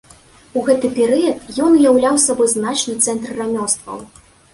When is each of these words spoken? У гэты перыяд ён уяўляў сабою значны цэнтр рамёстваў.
У 0.59 0.61
гэты 0.67 0.87
перыяд 0.99 1.51
ён 1.65 1.75
уяўляў 1.79 2.15
сабою 2.23 2.47
значны 2.55 2.95
цэнтр 3.09 3.37
рамёстваў. 3.43 4.01